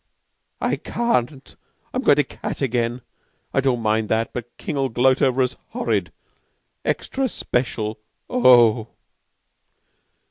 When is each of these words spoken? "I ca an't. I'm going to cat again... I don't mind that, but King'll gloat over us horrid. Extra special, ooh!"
"I 0.59 0.77
ca 0.77 1.19
an't. 1.19 1.55
I'm 1.93 2.01
going 2.01 2.15
to 2.15 2.23
cat 2.23 2.59
again... 2.63 3.03
I 3.53 3.61
don't 3.61 3.81
mind 3.83 4.09
that, 4.09 4.33
but 4.33 4.57
King'll 4.57 4.89
gloat 4.89 5.21
over 5.21 5.43
us 5.43 5.55
horrid. 5.67 6.11
Extra 6.83 7.29
special, 7.29 7.99
ooh!" 8.33 8.87